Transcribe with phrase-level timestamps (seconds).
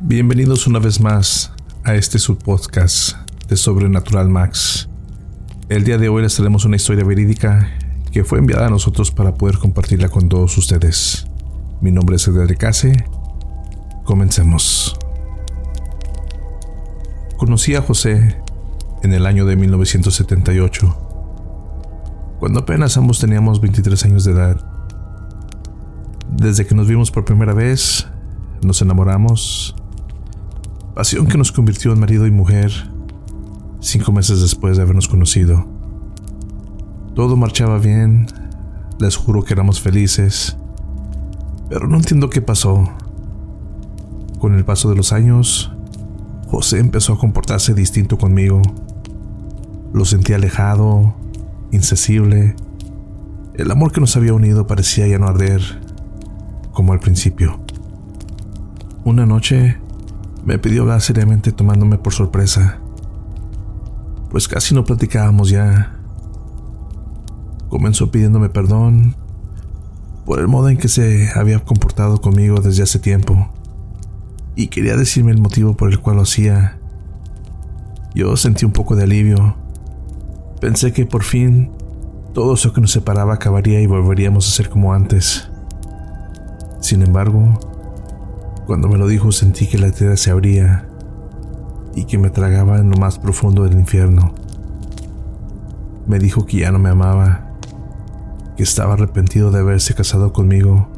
[0.00, 1.52] Bienvenidos una vez más
[1.84, 3.16] a este subpodcast
[3.48, 4.88] de Sobrenatural Max.
[5.68, 7.70] El día de hoy les traemos una historia verídica
[8.10, 11.28] que fue enviada a nosotros para poder compartirla con todos ustedes.
[11.80, 13.04] Mi nombre es Edgar Case.
[14.02, 14.98] Comencemos.
[17.36, 18.42] Conocí a José
[19.04, 24.60] en el año de 1978, cuando apenas ambos teníamos 23 años de edad.
[26.28, 28.08] Desde que nos vimos por primera vez,
[28.60, 29.76] nos enamoramos,
[30.94, 32.70] pasión que nos convirtió en marido y mujer
[33.80, 35.66] cinco meses después de habernos conocido.
[37.14, 38.26] Todo marchaba bien,
[38.98, 40.56] les juro que éramos felices,
[41.68, 42.88] pero no entiendo qué pasó.
[44.38, 45.72] Con el paso de los años,
[46.48, 48.62] José empezó a comportarse distinto conmigo.
[49.92, 51.14] Lo sentí alejado,
[51.72, 52.54] insensible.
[53.54, 55.60] El amor que nos había unido parecía ya no arder,
[56.72, 57.60] como al principio.
[59.04, 59.78] Una noche
[60.44, 62.78] me pidió hablar seriamente tomándome por sorpresa,
[64.30, 65.96] pues casi no platicábamos ya.
[67.68, 69.16] Comenzó pidiéndome perdón
[70.26, 73.48] por el modo en que se había comportado conmigo desde hace tiempo
[74.56, 76.78] y quería decirme el motivo por el cual lo hacía.
[78.14, 79.56] Yo sentí un poco de alivio.
[80.60, 81.70] Pensé que por fin
[82.32, 85.48] todo eso que nos separaba acabaría y volveríamos a ser como antes.
[86.80, 87.58] Sin embargo,
[88.66, 90.86] cuando me lo dijo sentí que la tierra se abría
[91.94, 94.34] y que me tragaba en lo más profundo del infierno.
[96.06, 97.52] Me dijo que ya no me amaba,
[98.56, 100.88] que estaba arrepentido de haberse casado conmigo.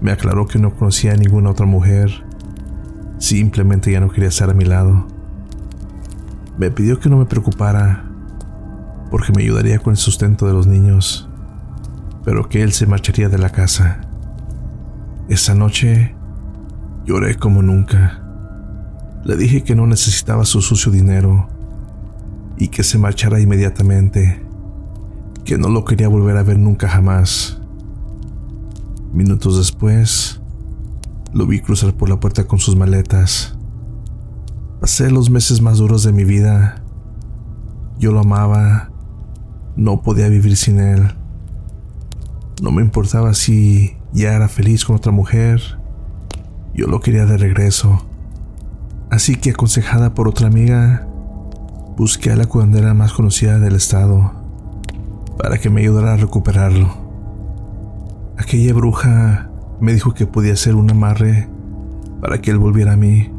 [0.00, 2.24] Me aclaró que no conocía a ninguna otra mujer,
[3.18, 5.06] simplemente ya no quería estar a mi lado.
[6.56, 8.04] Me pidió que no me preocupara,
[9.10, 11.28] porque me ayudaría con el sustento de los niños,
[12.24, 14.07] pero que él se marcharía de la casa.
[15.28, 16.14] Esa noche
[17.04, 18.22] lloré como nunca.
[19.24, 21.48] Le dije que no necesitaba su sucio dinero
[22.56, 24.42] y que se marchara inmediatamente,
[25.44, 27.60] que no lo quería volver a ver nunca jamás.
[29.12, 30.40] Minutos después,
[31.34, 33.54] lo vi cruzar por la puerta con sus maletas.
[34.80, 36.82] Pasé los meses más duros de mi vida.
[37.98, 38.90] Yo lo amaba,
[39.76, 41.06] no podía vivir sin él.
[42.62, 45.78] No me importaba si ya era feliz con otra mujer.
[46.74, 48.04] Yo lo quería de regreso.
[49.10, 51.06] Así que aconsejada por otra amiga,
[51.96, 54.32] busqué a la curandera más conocida del estado
[55.38, 56.88] para que me ayudara a recuperarlo.
[58.36, 61.48] Aquella bruja me dijo que podía hacer un amarre
[62.20, 63.30] para que él volviera a mí.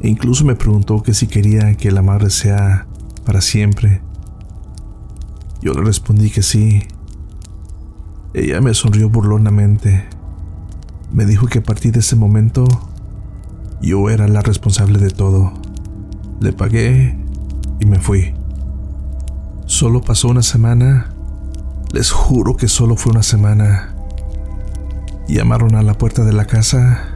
[0.00, 2.86] E incluso me preguntó que si quería que el amarre sea
[3.24, 4.02] para siempre.
[5.60, 6.84] Yo le respondí que sí,
[8.34, 10.06] ella me sonrió burlonamente.
[11.12, 12.66] Me dijo que a partir de ese momento
[13.80, 15.54] yo era la responsable de todo.
[16.40, 17.18] Le pagué
[17.80, 18.34] y me fui.
[19.64, 21.10] Solo pasó una semana.
[21.92, 23.94] Les juro que solo fue una semana.
[25.26, 27.08] Llamaron a la puerta de la casa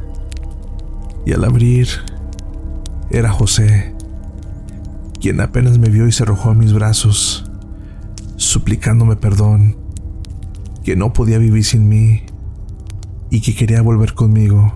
[1.27, 1.89] y al abrir
[3.11, 3.95] era José,
[5.21, 7.51] quien apenas me vio y se arrojó a mis brazos,
[8.37, 9.82] suplicándome perdón
[10.85, 12.23] que no podía vivir sin mí
[13.31, 14.75] y que quería volver conmigo.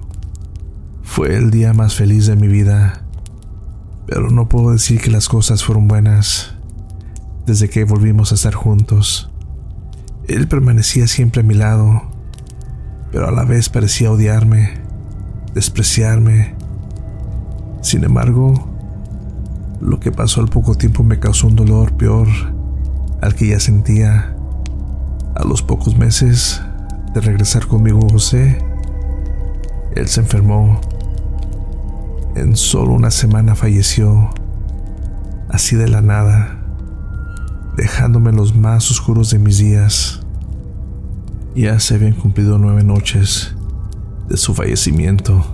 [1.03, 3.05] Fue el día más feliz de mi vida,
[4.07, 6.55] pero no puedo decir que las cosas fueron buenas
[7.47, 9.31] desde que volvimos a estar juntos.
[10.29, 12.03] Él permanecía siempre a mi lado,
[13.13, 14.75] pero a la vez parecía odiarme,
[15.55, 16.55] despreciarme.
[17.83, 18.69] Sin embargo,
[19.81, 22.29] lo que pasó al poco tiempo me causó un dolor peor
[23.23, 24.36] al que ya sentía.
[25.37, 26.63] A los pocos meses
[27.13, 28.59] de regresar conmigo José,
[29.95, 30.81] él se enfermó.
[32.35, 34.31] En solo una semana falleció,
[35.51, 36.59] así de la nada,
[37.77, 40.21] dejándome los más oscuros de mis días.
[41.55, 43.55] Ya se habían cumplido nueve noches
[44.31, 45.45] de su fallecimiento.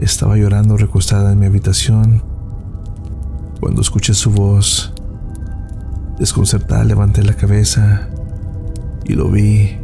[0.00, 2.24] Estaba llorando recostada en mi habitación
[3.60, 4.92] cuando escuché su voz.
[6.18, 8.08] Desconcertada levanté la cabeza
[9.04, 9.78] y lo vi,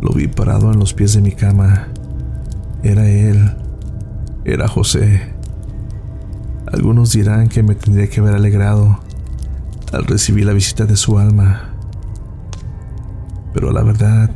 [0.00, 1.88] lo vi parado en los pies de mi cama.
[2.82, 3.56] Era él,
[4.44, 5.32] era José.
[6.72, 9.00] Algunos dirán que me tendría que haber alegrado
[9.92, 11.70] al recibir la visita de su alma.
[13.52, 14.30] Pero la verdad,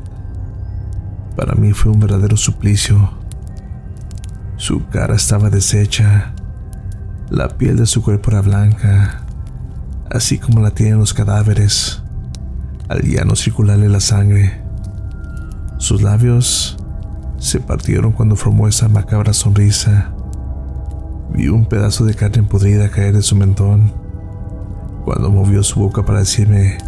[1.37, 3.11] para mí fue un verdadero suplicio.
[4.56, 6.35] Su cara estaba deshecha,
[7.31, 9.25] la piel de su cuerpo era blanca,
[10.11, 12.03] así como la tienen los cadáveres
[12.88, 14.62] al ya no circularle la sangre.
[15.79, 16.76] Sus labios
[17.38, 20.12] se partieron cuando formó esa macabra sonrisa.
[21.32, 23.93] Vi un pedazo de carne podrida caer de su mentón
[25.05, 26.79] cuando movió su boca para decirme,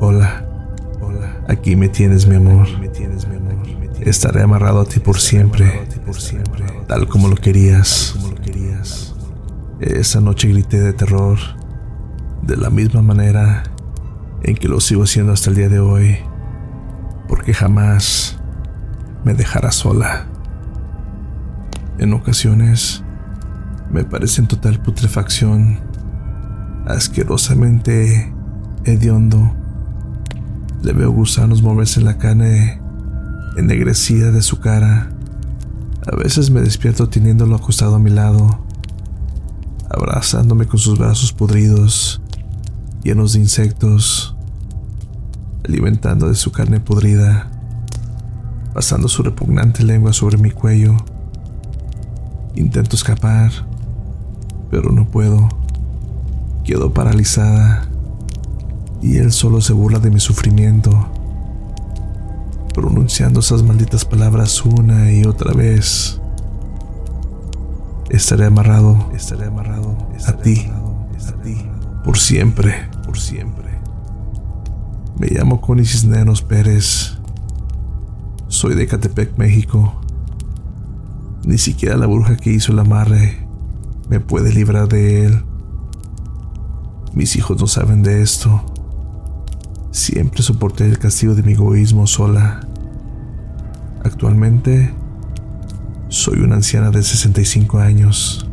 [0.00, 0.44] hola,
[1.00, 2.66] hola, aquí me tienes mi amor.
[4.00, 5.86] Estaré amarrado a ti por siempre,
[6.86, 8.16] tal como lo querías.
[9.80, 11.38] Esa noche grité de terror,
[12.42, 13.62] de la misma manera
[14.42, 16.18] en que lo sigo haciendo hasta el día de hoy,
[17.28, 18.38] porque jamás
[19.24, 20.26] me dejará sola.
[21.98, 23.02] En ocasiones
[23.90, 25.80] me parece en total putrefacción,
[26.86, 28.32] asquerosamente
[28.84, 29.54] hediondo.
[30.82, 32.80] Le veo gusanos moverse en la carne
[33.56, 35.10] ennegrecida de su cara.
[36.10, 38.64] A veces me despierto teniéndolo acostado a mi lado,
[39.90, 42.22] abrazándome con sus brazos podridos,
[43.02, 44.36] llenos de insectos,
[45.64, 47.50] alimentando de su carne podrida,
[48.74, 50.96] pasando su repugnante lengua sobre mi cuello.
[52.54, 53.50] Intento escapar,
[54.70, 55.48] pero no puedo.
[56.64, 57.88] Quedo paralizada
[59.02, 61.10] y él solo se burla de mi sufrimiento
[62.80, 66.20] pronunciando esas malditas palabras una y otra vez.
[68.08, 70.68] Estaré amarrado, estaré amarrado a ti,
[71.28, 71.56] a ti,
[72.04, 73.78] por siempre, por siempre.
[75.18, 77.18] Me llamo Connie Cisneros Pérez.
[78.48, 80.00] Soy de Catepec, México.
[81.44, 83.50] Ni siquiera la bruja que hizo el amarre
[84.10, 85.44] me puede librar de él.
[87.14, 88.64] Mis hijos no saben de esto.
[89.92, 92.60] Siempre soporté el castigo de mi egoísmo sola.
[94.04, 94.92] Actualmente
[96.08, 98.48] soy una anciana de 65 años.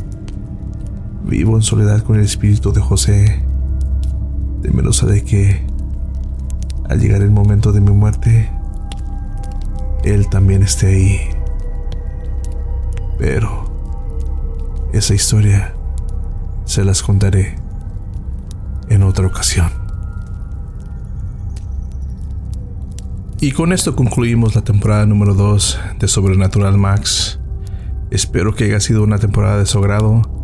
[1.27, 3.43] Vivo en soledad con el espíritu de José,
[4.61, 5.61] temerosa de que,
[6.87, 8.49] al llegar el momento de mi muerte,
[10.05, 11.19] él también esté ahí.
[13.19, 15.73] Pero esa historia
[16.63, 17.57] se las contaré
[18.87, 19.69] en otra ocasión.
[23.41, 27.37] Y con esto concluimos la temporada número 2 de Sobrenatural Max.
[28.11, 30.36] Espero que haya sido una temporada de su grado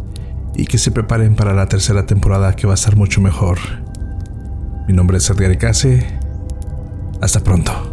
[0.56, 3.58] y que se preparen para la tercera temporada que va a estar mucho mejor.
[4.88, 6.06] Mi nombre es Edgar Icase.
[7.22, 7.93] Hasta pronto.